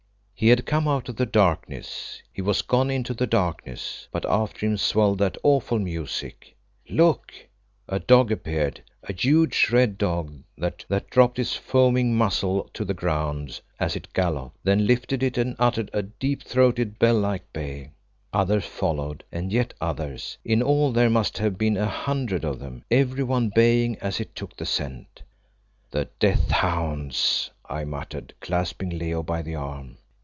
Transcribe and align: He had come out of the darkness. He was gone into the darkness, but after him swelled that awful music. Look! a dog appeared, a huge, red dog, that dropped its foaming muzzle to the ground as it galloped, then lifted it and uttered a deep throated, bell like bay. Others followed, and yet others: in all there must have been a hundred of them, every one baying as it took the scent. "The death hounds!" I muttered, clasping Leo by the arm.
He 0.41 0.47
had 0.49 0.65
come 0.65 0.87
out 0.87 1.07
of 1.07 1.17
the 1.17 1.27
darkness. 1.27 2.19
He 2.33 2.41
was 2.41 2.63
gone 2.63 2.89
into 2.89 3.13
the 3.13 3.27
darkness, 3.27 4.07
but 4.11 4.25
after 4.25 4.65
him 4.65 4.75
swelled 4.75 5.19
that 5.19 5.37
awful 5.43 5.77
music. 5.77 6.55
Look! 6.89 7.31
a 7.87 7.99
dog 7.99 8.31
appeared, 8.31 8.81
a 9.03 9.13
huge, 9.13 9.69
red 9.71 9.99
dog, 9.99 10.41
that 10.57 10.83
dropped 11.11 11.37
its 11.37 11.53
foaming 11.55 12.17
muzzle 12.17 12.67
to 12.73 12.83
the 12.83 12.95
ground 12.95 13.61
as 13.79 13.95
it 13.95 14.11
galloped, 14.13 14.57
then 14.63 14.87
lifted 14.87 15.21
it 15.21 15.37
and 15.37 15.55
uttered 15.59 15.91
a 15.93 16.01
deep 16.01 16.41
throated, 16.41 16.97
bell 16.97 17.19
like 17.19 17.53
bay. 17.53 17.91
Others 18.33 18.65
followed, 18.65 19.23
and 19.31 19.53
yet 19.53 19.75
others: 19.79 20.39
in 20.43 20.63
all 20.63 20.91
there 20.91 21.11
must 21.11 21.37
have 21.37 21.55
been 21.55 21.77
a 21.77 21.85
hundred 21.85 22.43
of 22.43 22.57
them, 22.57 22.83
every 22.89 23.23
one 23.23 23.51
baying 23.53 23.95
as 23.99 24.19
it 24.19 24.33
took 24.33 24.57
the 24.57 24.65
scent. 24.65 25.21
"The 25.91 26.09
death 26.17 26.49
hounds!" 26.49 27.51
I 27.69 27.83
muttered, 27.83 28.33
clasping 28.41 28.89
Leo 28.97 29.21
by 29.21 29.43
the 29.43 29.53
arm. 29.53 29.97